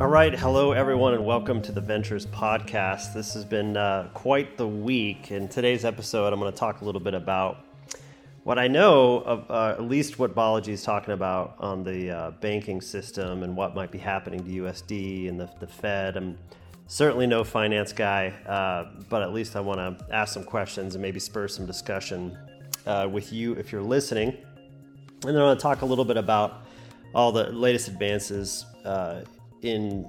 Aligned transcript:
All 0.00 0.06
right, 0.06 0.32
hello 0.32 0.70
everyone, 0.70 1.14
and 1.14 1.26
welcome 1.26 1.60
to 1.60 1.72
the 1.72 1.80
Ventures 1.80 2.24
Podcast. 2.24 3.12
This 3.12 3.34
has 3.34 3.44
been 3.44 3.76
uh, 3.76 4.08
quite 4.14 4.56
the 4.56 4.66
week. 4.66 5.32
In 5.32 5.48
today's 5.48 5.84
episode, 5.84 6.32
I'm 6.32 6.38
going 6.38 6.52
to 6.52 6.56
talk 6.56 6.82
a 6.82 6.84
little 6.84 7.00
bit 7.00 7.14
about 7.14 7.64
what 8.44 8.60
I 8.60 8.68
know 8.68 9.16
of, 9.16 9.50
uh, 9.50 9.74
at 9.76 9.82
least 9.82 10.20
what 10.20 10.36
Balaji 10.36 10.68
is 10.68 10.84
talking 10.84 11.14
about 11.14 11.56
on 11.58 11.82
the 11.82 12.12
uh, 12.12 12.30
banking 12.30 12.80
system 12.80 13.42
and 13.42 13.56
what 13.56 13.74
might 13.74 13.90
be 13.90 13.98
happening 13.98 14.44
to 14.44 14.62
USD 14.62 15.28
and 15.28 15.40
the, 15.40 15.50
the 15.58 15.66
Fed. 15.66 16.16
I'm 16.16 16.38
certainly 16.86 17.26
no 17.26 17.42
finance 17.42 17.92
guy, 17.92 18.28
uh, 18.46 19.02
but 19.08 19.22
at 19.22 19.32
least 19.32 19.56
I 19.56 19.60
want 19.60 19.80
to 19.80 20.14
ask 20.14 20.32
some 20.32 20.44
questions 20.44 20.94
and 20.94 21.02
maybe 21.02 21.18
spur 21.18 21.48
some 21.48 21.66
discussion 21.66 22.38
uh, 22.86 23.08
with 23.10 23.32
you 23.32 23.54
if 23.54 23.72
you're 23.72 23.82
listening. 23.82 24.28
And 24.28 25.34
then 25.34 25.38
I 25.38 25.42
want 25.42 25.58
to 25.58 25.62
talk 25.62 25.82
a 25.82 25.86
little 25.86 26.04
bit 26.04 26.16
about 26.16 26.62
all 27.16 27.32
the 27.32 27.50
latest 27.50 27.88
advances 27.88 28.64
uh, 28.84 29.22
in 29.62 30.06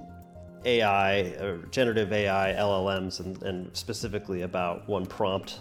AI 0.64 1.20
or 1.40 1.66
generative 1.70 2.12
AI 2.12 2.54
LLMs, 2.58 3.20
and, 3.20 3.42
and 3.42 3.76
specifically 3.76 4.42
about 4.42 4.88
one 4.88 5.06
prompt 5.06 5.60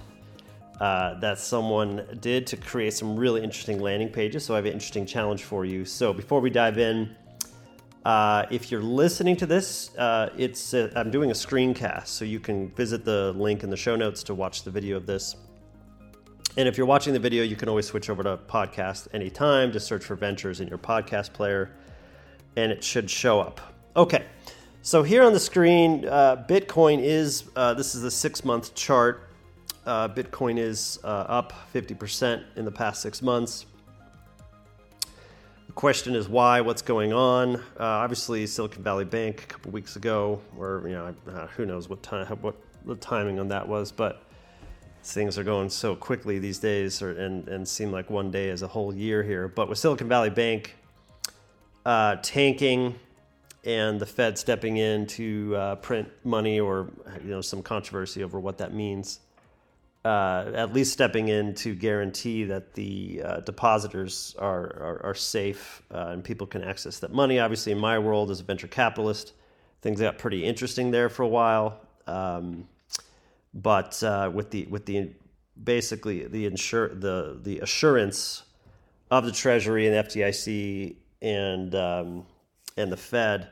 uh, 0.80 1.20
that 1.20 1.38
someone 1.38 2.05
did 2.21 2.47
to 2.47 2.57
create 2.57 2.94
some 2.94 3.16
really 3.16 3.44
interesting 3.44 3.80
landing 3.80 4.09
pages. 4.09 4.45
So 4.45 4.53
I 4.53 4.57
have 4.57 4.66
an 4.66 4.73
interesting 4.73 5.05
challenge 5.05 5.44
for 5.44 5.66
you. 5.66 5.85
So 5.85 6.13
before 6.13 6.39
we 6.39 6.49
dive 6.49 6.77
in, 6.77 7.16
uh, 8.05 8.45
if 8.49 8.71
you're 8.71 8.81
listening 8.81 9.35
to 9.38 9.45
this, 9.45 9.95
uh, 9.97 10.30
it's 10.38 10.73
uh, 10.73 10.91
I'm 10.95 11.11
doing 11.11 11.31
a 11.31 11.33
screencast, 11.33 12.08
so 12.08 12.23
you 12.23 12.39
can 12.39 12.69
visit 12.71 13.03
the 13.03 13.33
link 13.33 13.63
in 13.63 13.69
the 13.69 13.77
show 13.77 13.95
notes 13.95 14.23
to 14.23 14.33
watch 14.33 14.63
the 14.63 14.71
video 14.71 14.95
of 14.95 15.05
this. 15.05 15.35
And 16.58 16.67
if 16.67 16.77
you're 16.77 16.88
watching 16.88 17.13
the 17.13 17.19
video, 17.19 17.44
you 17.44 17.55
can 17.55 17.69
always 17.69 17.85
switch 17.85 18.09
over 18.09 18.23
to 18.23 18.38
podcast 18.38 19.09
anytime. 19.13 19.71
Just 19.71 19.85
search 19.85 20.03
for 20.03 20.16
Ventures 20.16 20.61
in 20.61 20.67
your 20.67 20.77
podcast 20.77 21.33
player, 21.33 21.71
and 22.55 22.71
it 22.71 22.83
should 22.83 23.09
show 23.09 23.39
up. 23.39 23.61
Okay, 23.95 24.23
so 24.83 25.02
here 25.02 25.23
on 25.23 25.33
the 25.33 25.39
screen, 25.39 26.05
uh, 26.08 26.45
Bitcoin 26.47 27.02
is 27.02 27.45
uh, 27.55 27.73
this 27.73 27.95
is 27.95 28.03
a 28.03 28.11
six 28.11 28.45
month 28.45 28.75
chart. 28.75 29.31
Uh, 29.83 30.08
Bitcoin 30.08 30.59
is 30.59 31.00
uh, 31.03 31.08
up 31.08 31.53
50% 31.73 32.44
in 32.55 32.66
the 32.66 32.72
past 32.72 33.02
six 33.02 33.23
months. 33.23 33.66
The 35.02 35.73
question 35.73 36.13
is 36.13 36.30
why? 36.30 36.61
What's 36.61 36.83
going 36.83 37.13
on? 37.13 37.55
Uh, 37.55 37.61
obviously, 37.80 38.45
Silicon 38.45 38.83
Valley 38.83 39.05
Bank 39.05 39.41
a 39.41 39.45
couple 39.47 39.72
weeks 39.72 39.95
ago, 39.95 40.39
or 40.56 40.83
you 40.85 40.94
know, 40.94 41.16
uh, 41.28 41.47
who 41.47 41.66
knows 41.66 41.89
what 41.89 42.03
time, 42.03 42.28
what 42.41 42.56
the 42.85 42.95
timing 42.95 43.39
on 43.39 43.47
that 43.47 43.67
was, 43.67 43.91
but 43.91 44.22
things 45.03 45.39
are 45.39 45.44
going 45.44 45.67
so 45.67 45.95
quickly 45.95 46.38
these 46.38 46.59
days, 46.59 47.02
or, 47.02 47.13
and 47.13 47.47
and 47.47 47.67
seem 47.67 47.91
like 47.91 48.11
one 48.11 48.30
day 48.30 48.50
is 48.50 48.61
a 48.61 48.67
whole 48.67 48.94
year 48.94 49.23
here. 49.23 49.47
But 49.47 49.67
with 49.67 49.80
Silicon 49.80 50.08
Valley 50.08 50.30
Bank 50.30 50.75
tanking 52.22 52.94
and 53.65 53.99
the 53.99 54.05
Fed 54.05 54.38
stepping 54.38 54.77
in 54.77 55.05
to 55.07 55.55
uh, 55.55 55.75
print 55.75 56.09
money 56.23 56.59
or 56.59 56.89
you 57.23 57.29
know 57.29 57.41
some 57.41 57.61
controversy 57.61 58.23
over 58.23 58.39
what 58.39 58.57
that 58.57 58.73
means. 58.73 59.19
Uh, 60.05 60.49
at 60.55 60.73
least 60.73 60.93
stepping 60.93 61.27
in 61.27 61.53
to 61.53 61.75
guarantee 61.75 62.45
that 62.45 62.73
the 62.73 63.21
uh, 63.21 63.39
depositors 63.41 64.33
are, 64.39 64.63
are, 64.81 65.01
are 65.07 65.13
safe 65.13 65.83
uh, 65.93 66.11
and 66.11 66.23
people 66.23 66.47
can 66.47 66.63
access 66.63 66.99
that 66.99 67.11
money. 67.11 67.38
Obviously, 67.38 67.73
in 67.73 67.77
my 67.77 67.99
world 67.99 68.31
as 68.31 68.39
a 68.39 68.43
venture 68.43 68.67
capitalist, 68.67 69.33
things 69.81 69.99
got 69.99 70.17
pretty 70.17 70.45
interesting 70.45 70.89
there 70.89 71.09
for 71.09 71.23
a 71.23 71.27
while. 71.27 71.81
Um, 72.07 72.69
but 73.53 74.01
uh, 74.01 74.31
with 74.33 74.51
the 74.51 74.67
with 74.67 74.85
the 74.85 75.11
basically 75.61 76.25
the 76.27 76.45
insure 76.45 76.95
the 76.95 77.38
the 77.41 77.59
assurance 77.59 78.44
of 79.11 79.25
the 79.25 79.31
Treasury 79.31 79.88
and 79.88 80.07
FDIC 80.07 80.95
and 81.21 81.75
um, 81.75 82.25
and 82.80 82.91
the 82.91 82.97
Fed 82.97 83.49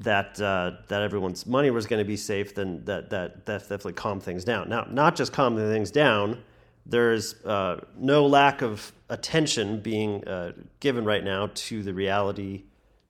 that 0.00 0.40
uh, 0.40 0.72
that 0.88 1.02
everyone's 1.02 1.46
money 1.46 1.70
was 1.70 1.86
going 1.86 1.98
to 1.98 2.06
be 2.06 2.16
safe, 2.16 2.54
then 2.54 2.84
that 2.84 3.10
that 3.10 3.46
that 3.46 3.60
definitely 3.62 3.94
calmed 3.94 4.22
things 4.22 4.44
down. 4.44 4.68
Now, 4.68 4.86
not 4.90 5.16
just 5.16 5.32
calming 5.32 5.68
things 5.70 5.90
down, 5.90 6.42
there's 6.86 7.34
uh, 7.44 7.80
no 7.96 8.26
lack 8.26 8.62
of 8.62 8.92
attention 9.08 9.80
being 9.80 10.26
uh, 10.26 10.52
given 10.80 11.04
right 11.04 11.24
now 11.24 11.50
to 11.52 11.82
the 11.82 11.92
reality 11.92 12.64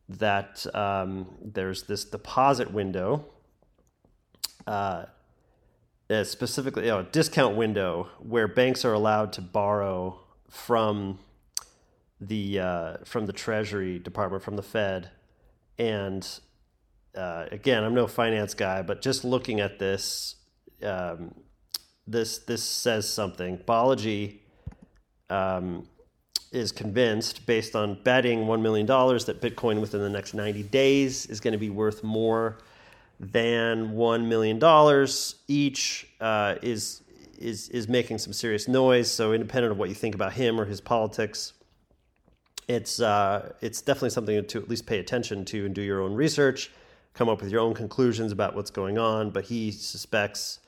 that 0.09 0.65
um, 0.75 1.27
there's 1.43 1.83
this 1.83 2.05
deposit 2.05 2.73
window, 2.73 3.27
uh, 4.67 5.05
specifically 6.23 6.85
you 6.85 6.89
know, 6.89 7.01
a 7.01 7.05
discount 7.05 7.55
window 7.57 8.09
where 8.19 8.49
banks 8.49 8.85
are 8.87 8.95
allowed 8.95 9.35
to 9.35 9.43
borrow 9.43 10.19
from 10.49 11.19
the 12.19 12.59
uh, 12.59 12.97
from 13.05 13.27
the 13.27 13.33
Treasury 13.35 13.99
Department, 13.99 14.43
from 14.43 14.57
the 14.57 14.63
Fed 14.63 15.11
and 15.79 16.27
uh, 17.17 17.47
again, 17.51 17.85
I'm 17.85 17.95
no 17.95 18.07
finance 18.07 18.55
guy, 18.55 18.83
but 18.83 19.03
just 19.03 19.25
looking 19.25 19.61
at 19.61 19.79
this, 19.79 20.37
um, 20.83 21.35
this 22.07 22.39
this 22.39 22.63
says 22.63 23.09
something. 23.09 23.59
Balaji 23.59 24.39
um, 25.31 25.89
is 26.53 26.73
convinced, 26.73 27.47
based 27.47 27.75
on 27.75 28.03
betting 28.03 28.47
one 28.47 28.63
million 28.63 28.87
dollars, 28.87 29.25
that 29.27 29.41
Bitcoin 29.41 29.81
within 29.81 30.01
the 30.01 30.11
next 30.11 30.35
90 30.35 30.63
days 30.65 31.27
is 31.27 31.41
going 31.41 31.53
to 31.53 31.59
be 31.59 31.71
worth 31.71 32.03
more 32.03 32.59
than 33.21 33.93
one 33.93 34.29
million 34.29 34.59
dollars 34.59 35.37
each. 35.49 36.07
Uh, 36.21 36.57
is 36.63 37.03
is 37.39 37.69
is 37.71 37.89
making 37.89 38.19
some 38.19 38.33
serious 38.33 38.69
noise. 38.69 39.11
So, 39.11 39.33
independent 39.33 39.73
of 39.73 39.79
what 39.79 39.89
you 39.89 39.95
think 39.95 40.15
about 40.15 40.33
him 40.33 40.61
or 40.61 40.65
his 40.65 40.81
politics, 40.81 41.53
it's 42.69 43.01
uh, 43.01 43.53
it's 43.61 43.81
definitely 43.81 44.11
something 44.11 44.45
to 44.45 44.59
at 44.59 44.69
least 44.69 44.87
pay 44.87 44.99
attention 44.99 45.45
to 45.47 45.67
and 45.67 45.75
do 45.75 45.81
your 45.81 46.03
own 46.03 46.15
research, 46.15 46.71
come 47.15 47.29
up 47.29 47.41
with 47.41 47.51
your 47.51 47.61
own 47.61 47.75
conclusions 47.75 48.31
about 48.31 48.55
what's 48.55 48.71
going 48.71 48.99
on. 48.99 49.31
But 49.31 49.47
he 49.47 49.73
suspects, 49.73 50.61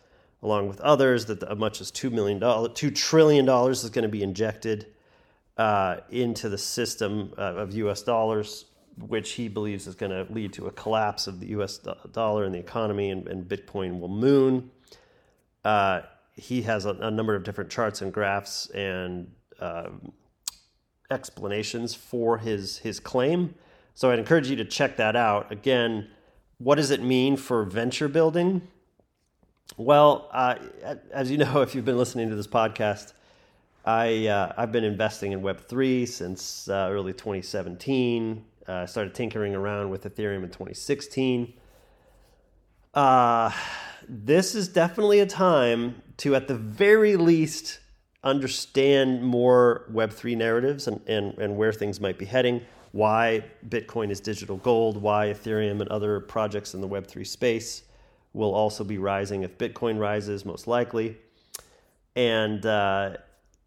along 0.42 0.68
with 0.68 0.80
others, 0.80 1.26
that 1.26 1.42
as 1.42 1.58
much 1.58 1.80
as 1.80 1.90
two 1.90 2.08
million 2.08 2.38
dollars, 2.38 2.72
two 2.74 2.90
trillion 2.90 3.44
dollars 3.44 3.84
is 3.84 3.90
going 3.90 4.04
to 4.04 4.08
be 4.08 4.22
injected 4.22 4.86
uh, 5.58 5.98
into 6.08 6.48
the 6.48 6.58
system 6.58 7.34
uh, 7.36 7.42
of 7.42 7.74
U.S. 7.74 8.02
dollars, 8.02 8.64
which 8.98 9.32
he 9.32 9.48
believes 9.48 9.86
is 9.86 9.94
going 9.94 10.10
to 10.10 10.32
lead 10.32 10.54
to 10.54 10.68
a 10.68 10.70
collapse 10.70 11.26
of 11.26 11.38
the 11.38 11.48
U.S. 11.48 11.78
dollar 12.12 12.44
and 12.44 12.54
the 12.54 12.58
economy, 12.58 13.10
and, 13.10 13.28
and 13.28 13.46
Bitcoin 13.46 14.00
will 14.00 14.08
moon. 14.08 14.70
Uh, 15.66 16.00
he 16.34 16.62
has 16.62 16.86
a, 16.86 16.94
a, 16.94 17.10
number 17.10 17.34
of 17.34 17.44
different 17.44 17.68
charts 17.68 18.00
and 18.00 18.10
graphs 18.10 18.70
and 18.70 19.30
um, 19.60 20.12
explanations 21.10 21.94
for 21.94 22.38
his 22.38 22.78
his 22.78 23.00
claim. 23.00 23.54
So 23.94 24.10
I'd 24.10 24.18
encourage 24.18 24.48
you 24.48 24.56
to 24.56 24.64
check 24.64 24.96
that 24.96 25.16
out. 25.16 25.50
Again, 25.52 26.08
what 26.58 26.76
does 26.76 26.90
it 26.90 27.02
mean 27.02 27.36
for 27.36 27.64
venture 27.64 28.08
building? 28.08 28.62
Well, 29.76 30.28
uh, 30.32 30.56
as 31.12 31.30
you 31.30 31.38
know, 31.38 31.60
if 31.62 31.74
you've 31.74 31.84
been 31.84 31.98
listening 31.98 32.30
to 32.30 32.36
this 32.36 32.46
podcast, 32.46 33.12
I 33.84 34.26
uh, 34.26 34.52
I've 34.56 34.72
been 34.72 34.84
investing 34.84 35.32
in 35.32 35.42
Web 35.42 35.60
three 35.60 36.06
since 36.06 36.68
uh, 36.68 36.88
early 36.90 37.12
2017. 37.12 38.44
Uh, 38.68 38.72
I 38.72 38.86
started 38.86 39.14
tinkering 39.14 39.54
around 39.54 39.90
with 39.90 40.04
Ethereum 40.04 40.44
in 40.44 40.50
2016. 40.50 41.54
Uh, 42.94 43.50
this 44.08 44.54
is 44.54 44.68
definitely 44.68 45.20
a 45.20 45.26
time 45.26 46.02
to, 46.18 46.34
at 46.34 46.48
the 46.48 46.54
very 46.54 47.16
least, 47.16 47.78
understand 48.22 49.22
more 49.22 49.86
Web3 49.92 50.36
narratives 50.36 50.86
and, 50.86 51.00
and, 51.06 51.36
and 51.38 51.56
where 51.56 51.72
things 51.72 52.00
might 52.00 52.18
be 52.18 52.26
heading, 52.26 52.60
why 52.92 53.44
Bitcoin 53.68 54.10
is 54.10 54.20
digital 54.20 54.58
gold, 54.58 55.00
why 55.00 55.26
Ethereum 55.26 55.80
and 55.80 55.88
other 55.88 56.20
projects 56.20 56.74
in 56.74 56.80
the 56.80 56.88
Web3 56.88 57.26
space 57.26 57.84
will 58.32 58.54
also 58.54 58.84
be 58.84 58.98
rising 58.98 59.42
if 59.42 59.56
Bitcoin 59.58 59.98
rises, 59.98 60.44
most 60.44 60.66
likely. 60.66 61.16
And, 62.14 62.64
uh, 62.66 63.16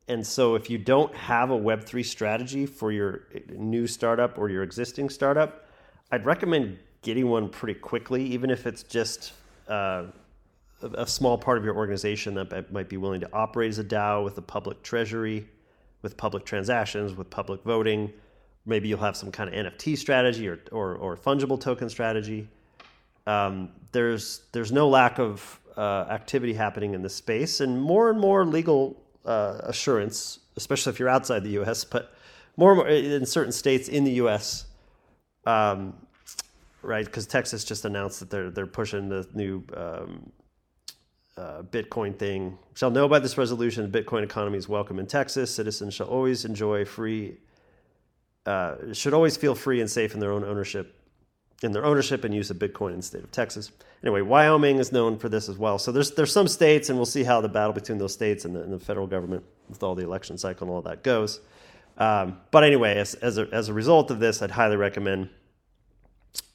and 0.08 0.26
so 0.26 0.56
if 0.56 0.70
you 0.70 0.78
don't 0.78 1.14
have 1.16 1.50
a 1.50 1.58
Web3 1.58 2.06
strategy 2.06 2.66
for 2.66 2.92
your 2.92 3.28
new 3.50 3.88
startup 3.88 4.38
or 4.38 4.50
your 4.50 4.64
existing 4.64 5.10
startup, 5.10 5.68
I'd 6.12 6.26
recommend 6.26 6.78
getting 7.02 7.28
one 7.28 7.50
pretty 7.50 7.80
quickly, 7.80 8.24
even 8.26 8.50
if 8.50 8.68
it's 8.68 8.84
just 8.84 9.34
uh, 9.68 10.04
a 10.94 11.08
small 11.08 11.38
part 11.38 11.58
of 11.58 11.66
your 11.66 11.76
organization 11.76 12.34
that 12.36 12.72
might 12.72 12.90
be 12.90 12.98
willing 12.98 13.22
to 13.22 13.30
operate 13.34 13.70
as 13.70 13.80
a 13.80 13.84
DAO 13.84 14.24
with 14.24 14.38
a 14.38 14.42
public 14.42 14.84
treasury, 14.84 15.48
with 16.02 16.18
public 16.18 16.46
transactions, 16.46 17.16
with 17.16 17.30
public 17.30 17.64
voting. 17.64 18.12
Maybe 18.66 18.88
you'll 18.88 19.00
have 19.00 19.18
some 19.18 19.32
kind 19.32 19.54
of 19.54 19.56
NFT 19.56 19.98
strategy 19.98 20.48
or, 20.48 20.60
or, 20.72 20.96
or 20.96 21.18
fungible 21.18 21.60
token 21.60 21.90
strategy. 21.90 22.48
Um, 23.26 23.70
there's, 23.92 24.44
there's 24.52 24.72
no 24.72 24.90
lack 24.90 25.20
of 25.20 25.60
uh, 25.78 26.06
activity 26.10 26.54
happening 26.54 26.94
in 26.94 27.02
this 27.02 27.16
space 27.16 27.60
and 27.62 27.82
more 27.82 28.10
and 28.10 28.20
more 28.20 28.46
legal 28.46 29.02
uh, 29.26 29.60
assurance, 29.64 30.40
especially 30.58 30.92
if 30.92 31.00
you're 31.00 31.10
outside 31.10 31.44
the 31.44 31.62
US, 31.62 31.84
but 31.84 32.14
more 32.58 32.72
and 32.72 32.78
more 32.78 32.88
in 32.88 33.26
certain 33.26 33.52
states 33.52 33.88
in 33.88 34.04
the 34.04 34.14
US. 34.14 34.66
Um, 35.46 35.96
right? 36.84 37.06
Because 37.06 37.26
Texas 37.26 37.64
just 37.64 37.86
announced 37.86 38.20
that 38.20 38.30
they're 38.30 38.52
they're 38.52 38.68
pushing 38.68 39.10
the 39.10 39.28
new 39.34 39.64
um, 39.76 40.32
uh, 41.38 41.64
Bitcoin 41.64 42.18
thing. 42.18 42.58
Shall 42.76 42.92
know 42.92 43.08
by 43.08 43.20
this 43.20 43.38
resolution 43.38 43.90
the 43.90 44.04
Bitcoin 44.04 44.24
economy 44.24 44.58
is 44.58 44.70
welcome 44.70 45.00
in 45.00 45.08
Texas. 45.08 45.54
Citizens 45.54 45.94
shall 45.94 46.08
always 46.08 46.46
enjoy 46.46 46.86
free, 46.86 47.38
uh, 48.46 48.76
should 48.94 49.14
always 49.14 49.38
feel 49.38 49.56
free 49.56 49.82
and 49.82 49.90
safe 49.90 50.14
in 50.14 50.20
their 50.20 50.32
own 50.32 50.44
ownership 50.44 51.00
in 51.64 51.72
their 51.72 51.86
ownership 51.86 52.26
and 52.26 52.36
use 52.36 52.50
of 52.50 52.58
Bitcoin 52.58 52.92
in 52.92 52.98
the 52.98 53.04
state 53.04 53.24
of 53.24 53.32
Texas. 53.32 53.72
Anyway, 54.04 54.22
Wyoming 54.22 54.80
is 54.80 54.92
known 54.92 55.18
for 55.18 55.30
this 55.30 55.48
as 55.48 55.58
well. 55.58 55.80
So 55.80 55.92
there's 55.92 56.12
there's 56.12 56.32
some 56.32 56.48
states, 56.48 56.90
and 56.90 56.98
we'll 56.98 57.06
see 57.06 57.24
how 57.24 57.40
the 57.40 57.48
battle 57.48 57.72
between 57.74 57.98
those 57.98 58.14
states 58.14 58.44
and 58.44 58.56
the, 58.56 58.62
and 58.62 58.74
the 58.74 58.80
federal 58.80 59.08
government 59.08 59.44
with 59.70 59.82
all 59.82 59.96
the 59.96 60.04
election 60.04 60.38
cycle 60.38 60.68
and 60.68 60.76
all 60.76 60.82
that 60.82 61.04
goes. 61.04 61.40
Um, 61.98 62.40
but 62.52 62.64
anyway, 62.64 62.98
as, 62.98 63.14
as, 63.16 63.38
a, 63.38 63.48
as 63.52 63.70
a 63.70 63.74
result 63.74 64.10
of 64.10 64.20
this, 64.20 64.42
I'd 64.42 64.52
highly 64.52 64.76
recommend 64.76 65.30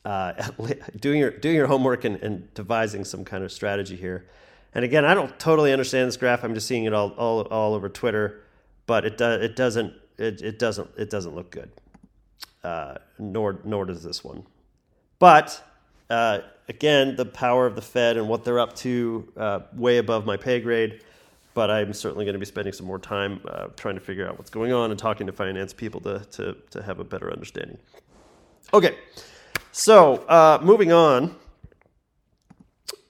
uh, 0.04 0.32
doing 1.00 1.20
your 1.20 1.31
doing 1.31 1.56
your 1.56 1.66
homework 1.66 2.04
and, 2.04 2.16
and, 2.22 2.52
devising 2.54 3.04
some 3.04 3.24
kind 3.24 3.44
of 3.44 3.52
strategy 3.52 3.96
here. 3.96 4.26
And 4.75 4.85
again, 4.85 5.05
I 5.05 5.15
don't 5.15 5.38
totally 5.38 5.73
understand 5.73 6.09
this 6.09 6.17
graph. 6.17 6.44
I'm 6.44 6.55
just 6.55 6.67
seeing 6.67 6.85
it 6.85 6.93
all 6.93 7.11
all, 7.11 7.43
all 7.43 7.75
over 7.75 7.88
Twitter, 7.88 8.43
but 8.87 9.05
it 9.05 9.17
does 9.17 9.43
it 9.43 9.56
doesn't 9.56 9.94
it, 10.19 10.43
it 10.43 10.59
doesn't 10.59 10.91
it 10.97 11.11
doesn't 11.11 11.35
look 11.35 11.50
good. 11.50 11.70
Uh, 12.62 12.97
nor 13.19 13.61
nor 13.65 13.85
does 13.85 14.03
this 14.03 14.23
one. 14.23 14.44
But 15.19 15.62
uh, 16.11 16.41
again, 16.69 17.17
the 17.17 17.25
power 17.25 17.67
of 17.67 17.75
the 17.75 17.82
Fed 17.82 18.17
and 18.17 18.29
what 18.29 18.44
they're 18.44 18.61
up 18.61 18.75
to, 18.76 19.29
uh, 19.37 19.61
way 19.75 19.99
above 19.99 20.26
my 20.26 20.37
pay 20.37 20.61
grade. 20.61 21.03
But 21.55 21.70
I'm 21.70 21.93
certainly 21.93 22.25
going 22.25 22.35
to 22.35 22.38
be 22.38 22.47
spending 22.47 22.73
some 22.73 22.87
more 22.87 23.00
time 23.00 23.41
uh, 23.49 23.69
trying 23.76 23.97
to 23.97 24.00
figure 24.00 24.29
out 24.29 24.38
what's 24.38 24.50
going 24.50 24.73
on 24.73 24.91
and 24.91 24.99
talking 24.99 25.26
to 25.26 25.32
finance 25.32 25.73
people 25.73 26.00
to, 26.03 26.20
to, 26.32 26.56
to 26.70 26.82
have 26.82 27.00
a 27.00 27.05
better 27.05 27.32
understanding. 27.32 27.79
Okay, 28.73 28.97
so 29.73 30.17
uh, 30.29 30.61
moving 30.62 30.93
on. 30.93 31.35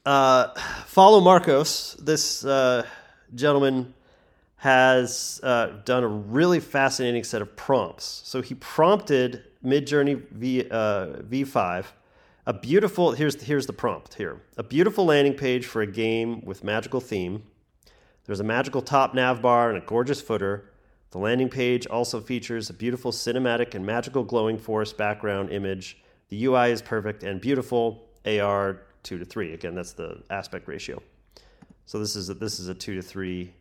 Uh, 0.09 0.55
follow 0.87 1.21
Marcos. 1.21 1.95
This 2.01 2.43
uh, 2.43 2.87
gentleman 3.35 3.93
has 4.57 5.39
done 5.43 6.03
a 6.03 6.09
really 6.09 6.61
fascinating 6.61 7.25
set 7.25 7.43
of 7.43 7.55
prompts. 7.57 8.23
So 8.25 8.41
he 8.41 8.55
prompted 8.55 9.45
Midjourney 9.63 10.27
v, 10.31 10.63
V5 10.63 11.85
a 12.47 12.55
beautiful 12.55 13.13
here's 13.13 13.43
here's 13.43 13.67
the 13.67 13.75
prompt 13.75 14.15
here. 14.15 14.41
A 14.57 14.63
beautiful 14.63 15.05
landing 15.05 15.35
page 15.35 15.67
for 15.67 15.83
a 15.83 15.87
game 15.87 16.41
with 16.43 16.65
magical 16.65 17.01
theme. 17.01 17.43
There's 18.25 18.41
a 18.41 18.45
magical 18.45 18.81
top 18.81 19.15
nav 19.15 19.43
bar 19.43 19.69
and 19.69 19.77
a 19.77 19.85
gorgeous 19.85 20.23
footer. 20.23 20.71
The 21.11 21.19
landing 21.19 21.51
page 21.51 21.87
also 21.87 22.23
features 22.23 22.71
a 22.71 22.73
beautiful 22.73 23.13
cinematic 23.13 23.75
and 23.75 23.85
magical 23.85 24.25
glowing 24.25 24.57
forest 24.57 24.97
background 24.97 25.51
image. 25.51 25.99
The 26.31 26.43
UI 26.47 26.71
is 26.71 26.81
perfect 26.81 27.25
and 27.25 27.43
beautiful. 27.43 28.09
AR 28.25 28.81
2 29.09 29.19
to 29.19 29.25
3. 29.25 29.55
Again, 29.55 29.75
that's 29.75 29.93
the 29.93 30.23
aspect 30.31 30.69
ratio. 30.69 31.03
So 31.87 31.99
this 31.99 32.15
is 32.17 32.29
a, 32.29 32.35
this 32.35 32.61
is 32.61 32.69
a 32.69 32.75
2 32.75 32.97
to 32.97 33.03
3 33.03 33.53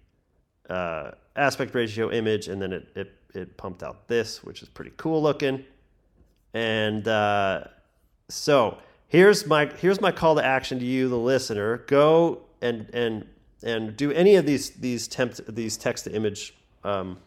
uh, 0.70 1.12
aspect 1.36 1.74
ratio 1.74 2.12
image 2.12 2.50
and 2.50 2.62
then 2.62 2.74
it, 2.74 2.88
it 2.96 3.14
it 3.34 3.56
pumped 3.56 3.84
out 3.84 4.08
this, 4.08 4.44
which 4.44 4.62
is 4.62 4.70
pretty 4.70 4.92
cool 4.98 5.22
looking. 5.22 5.64
And 6.54 7.08
uh, 7.08 7.66
so 8.30 8.80
here's 9.08 9.46
my 9.46 9.68
here's 9.80 10.02
my 10.02 10.12
call 10.12 10.36
to 10.36 10.44
action 10.44 10.80
to 10.80 10.86
you, 10.86 11.08
the 11.08 11.18
listener. 11.18 11.78
Go 11.88 12.42
and 12.62 12.90
and 12.94 13.28
and 13.64 13.96
do 13.96 14.12
any 14.12 14.36
of 14.36 14.46
these 14.46 14.72
these 14.72 15.08
temp 15.08 15.36
these 15.48 15.78
text 15.78 16.06
to 16.06 16.14
image 16.14 16.56
um, 16.84 17.18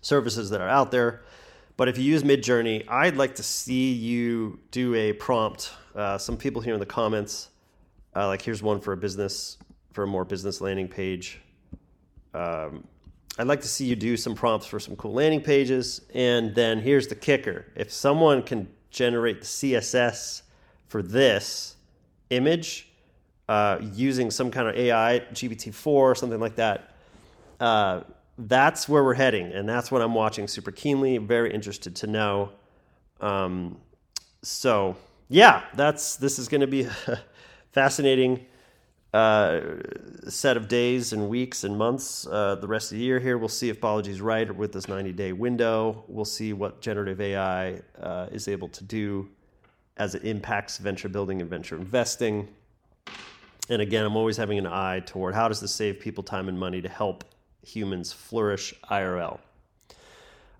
services 0.00 0.50
that 0.50 0.60
are 0.60 0.68
out 0.68 0.90
there. 0.90 1.22
But 1.76 1.88
if 1.88 1.96
you 1.96 2.04
use 2.04 2.22
Midjourney, 2.22 2.84
I'd 2.88 3.16
like 3.16 3.36
to 3.36 3.42
see 3.42 3.92
you 3.92 4.58
do 4.70 4.94
a 4.94 5.12
prompt. 5.14 5.72
Uh, 5.94 6.18
some 6.18 6.36
people 6.36 6.62
here 6.62 6.74
in 6.74 6.80
the 6.80 6.86
comments, 6.86 7.50
uh, 8.14 8.26
like 8.26 8.42
here's 8.42 8.62
one 8.62 8.80
for 8.80 8.92
a 8.92 8.96
business 8.96 9.58
for 9.92 10.04
a 10.04 10.06
more 10.06 10.24
business 10.24 10.60
landing 10.60 10.88
page. 10.88 11.40
Um, 12.32 12.86
I'd 13.38 13.46
like 13.46 13.60
to 13.62 13.68
see 13.68 13.86
you 13.86 13.96
do 13.96 14.16
some 14.16 14.34
prompts 14.34 14.66
for 14.66 14.78
some 14.78 14.96
cool 14.96 15.12
landing 15.12 15.40
pages. 15.40 16.02
And 16.14 16.54
then 16.54 16.80
here's 16.80 17.08
the 17.08 17.14
kicker: 17.14 17.66
if 17.74 17.92
someone 17.92 18.42
can 18.42 18.68
generate 18.90 19.40
the 19.40 19.46
CSS 19.46 20.42
for 20.88 21.02
this 21.02 21.76
image 22.30 22.88
uh, 23.48 23.78
using 23.94 24.30
some 24.30 24.50
kind 24.50 24.68
of 24.68 24.76
AI, 24.76 25.24
GPT-4 25.32 25.86
or 25.86 26.14
something 26.14 26.38
like 26.38 26.54
that. 26.56 26.94
Uh, 27.58 28.02
that's 28.38 28.88
where 28.88 29.02
we're 29.02 29.14
heading, 29.14 29.52
and 29.52 29.68
that's 29.68 29.90
what 29.90 30.02
I'm 30.02 30.14
watching 30.14 30.46
super 30.48 30.70
keenly. 30.70 31.18
Very 31.18 31.52
interested 31.52 31.96
to 31.96 32.06
know. 32.06 32.50
Um, 33.20 33.78
so 34.42 34.96
yeah, 35.30 35.62
that's 35.74 36.16
this 36.16 36.38
is 36.40 36.48
going 36.48 36.60
to 36.60 36.66
be 36.66 36.82
a 36.82 37.20
fascinating 37.72 38.46
uh, 39.14 39.60
set 40.28 40.56
of 40.56 40.66
days 40.66 41.12
and 41.12 41.28
weeks 41.28 41.62
and 41.62 41.78
months. 41.78 42.26
Uh, 42.26 42.56
the 42.56 42.66
rest 42.66 42.90
of 42.90 42.98
the 42.98 43.04
year 43.04 43.20
here, 43.20 43.38
we'll 43.38 43.48
see 43.48 43.68
if 43.68 43.80
Balaji's 43.80 44.20
right 44.20 44.54
with 44.54 44.72
this 44.72 44.88
90 44.88 45.12
day 45.12 45.32
window. 45.32 46.04
We'll 46.08 46.24
see 46.24 46.52
what 46.52 46.80
generative 46.80 47.20
AI 47.20 47.80
uh, 48.00 48.26
is 48.32 48.48
able 48.48 48.68
to 48.70 48.84
do 48.84 49.28
as 49.96 50.16
it 50.16 50.24
impacts 50.24 50.78
venture 50.78 51.08
building 51.08 51.40
and 51.40 51.48
venture 51.48 51.76
investing. 51.76 52.48
And 53.68 53.80
again, 53.80 54.04
I'm 54.04 54.16
always 54.16 54.36
having 54.36 54.58
an 54.58 54.66
eye 54.66 55.00
toward 55.06 55.34
how 55.34 55.46
does 55.46 55.60
this 55.60 55.72
save 55.72 56.00
people 56.00 56.24
time 56.24 56.48
and 56.48 56.58
money 56.58 56.82
to 56.82 56.88
help 56.88 57.24
humans 57.62 58.12
flourish 58.12 58.74
IRL. 58.90 59.38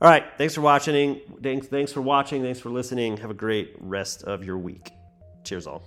All 0.02 0.08
right, 0.08 0.24
thanks 0.38 0.54
for 0.54 0.62
watching. 0.62 1.20
Thanks, 1.42 1.66
thanks 1.66 1.92
for 1.92 2.00
watching. 2.00 2.42
Thanks 2.42 2.58
for 2.58 2.70
listening. 2.70 3.18
Have 3.18 3.30
a 3.30 3.34
great 3.34 3.76
rest 3.80 4.22
of 4.22 4.42
your 4.42 4.56
week. 4.56 4.92
Cheers, 5.44 5.66
all. 5.66 5.82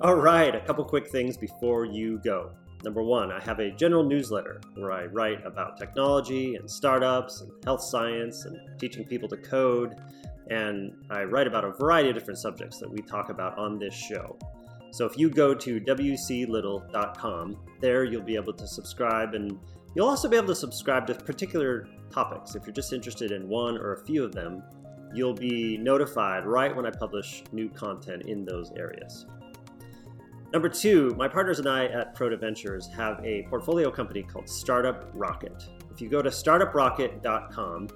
All 0.00 0.14
right, 0.14 0.54
a 0.54 0.60
couple 0.60 0.84
quick 0.84 1.08
things 1.08 1.36
before 1.36 1.84
you 1.84 2.20
go. 2.22 2.52
Number 2.84 3.02
one, 3.02 3.32
I 3.32 3.40
have 3.40 3.58
a 3.58 3.70
general 3.72 4.04
newsletter 4.04 4.60
where 4.74 4.92
I 4.92 5.06
write 5.06 5.44
about 5.44 5.76
technology 5.78 6.54
and 6.54 6.70
startups 6.70 7.40
and 7.40 7.50
health 7.64 7.82
science 7.82 8.44
and 8.44 8.56
teaching 8.78 9.04
people 9.04 9.28
to 9.30 9.36
code. 9.36 9.96
And 10.48 10.94
I 11.10 11.24
write 11.24 11.46
about 11.46 11.64
a 11.64 11.72
variety 11.72 12.10
of 12.10 12.14
different 12.14 12.38
subjects 12.38 12.78
that 12.78 12.90
we 12.90 12.98
talk 13.02 13.30
about 13.30 13.58
on 13.58 13.78
this 13.78 13.94
show. 13.94 14.38
So 14.90 15.04
if 15.04 15.18
you 15.18 15.28
go 15.28 15.54
to 15.54 15.80
wclittle.com, 15.80 17.56
there 17.80 18.04
you'll 18.04 18.22
be 18.22 18.36
able 18.36 18.54
to 18.54 18.66
subscribe 18.66 19.34
and 19.34 19.58
you'll 19.94 20.08
also 20.08 20.28
be 20.28 20.36
able 20.36 20.48
to 20.48 20.56
subscribe 20.56 21.06
to 21.08 21.14
particular 21.14 21.88
topics. 22.10 22.54
If 22.54 22.64
you're 22.64 22.72
just 22.72 22.92
interested 22.92 23.32
in 23.32 23.48
one 23.48 23.76
or 23.76 23.94
a 23.94 24.04
few 24.04 24.24
of 24.24 24.32
them, 24.32 24.62
you'll 25.12 25.34
be 25.34 25.76
notified 25.76 26.46
right 26.46 26.74
when 26.74 26.86
I 26.86 26.90
publish 26.90 27.42
new 27.52 27.68
content 27.70 28.22
in 28.26 28.44
those 28.44 28.70
areas. 28.76 29.26
Number 30.50 30.70
two, 30.70 31.14
my 31.18 31.28
partners 31.28 31.58
and 31.58 31.68
I 31.68 31.86
at 31.86 32.14
Proto 32.14 32.36
Ventures 32.38 32.88
have 32.96 33.22
a 33.22 33.42
portfolio 33.50 33.90
company 33.90 34.22
called 34.22 34.48
Startup 34.48 35.10
Rocket. 35.12 35.68
If 35.92 36.00
you 36.00 36.08
go 36.08 36.22
to 36.22 36.30
startuprocket.com, 36.30 37.88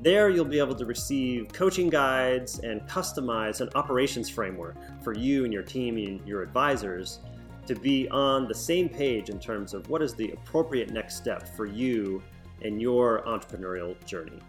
there 0.00 0.30
you'll 0.30 0.46
be 0.46 0.58
able 0.58 0.74
to 0.76 0.86
receive 0.86 1.48
coaching 1.52 1.90
guides 1.90 2.60
and 2.60 2.80
customize 2.88 3.60
an 3.60 3.68
operations 3.74 4.30
framework 4.30 4.76
for 5.04 5.14
you 5.14 5.44
and 5.44 5.52
your 5.52 5.62
team 5.62 5.98
and 5.98 6.26
your 6.26 6.42
advisors 6.42 7.18
to 7.66 7.74
be 7.74 8.08
on 8.08 8.48
the 8.48 8.54
same 8.54 8.88
page 8.88 9.28
in 9.28 9.38
terms 9.38 9.74
of 9.74 9.90
what 9.90 10.00
is 10.00 10.14
the 10.14 10.30
appropriate 10.30 10.90
next 10.90 11.16
step 11.16 11.46
for 11.54 11.66
you 11.66 12.22
and 12.62 12.80
your 12.80 13.22
entrepreneurial 13.26 13.94
journey. 14.06 14.40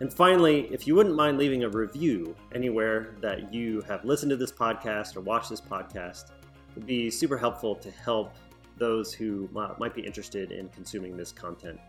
And 0.00 0.12
finally, 0.12 0.68
if 0.70 0.86
you 0.86 0.94
wouldn't 0.94 1.14
mind 1.14 1.38
leaving 1.38 1.64
a 1.64 1.70
review 1.70 2.36
anywhere 2.54 3.14
that 3.22 3.52
you 3.52 3.80
have 3.82 4.04
listened 4.04 4.30
to 4.30 4.36
this 4.36 4.52
podcast 4.52 5.16
or 5.16 5.22
watched 5.22 5.48
this 5.48 5.60
podcast, 5.60 6.30
it 6.30 6.74
would 6.74 6.86
be 6.86 7.10
super 7.10 7.38
helpful 7.38 7.74
to 7.76 7.90
help 7.90 8.34
those 8.76 9.14
who 9.14 9.48
might 9.78 9.94
be 9.94 10.02
interested 10.02 10.52
in 10.52 10.68
consuming 10.68 11.16
this 11.16 11.32
content 11.32 11.80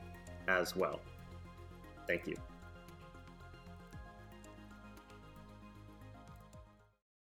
as 0.47 0.73
well. 0.73 1.01
Thank 2.07 2.27
you. 2.27 2.37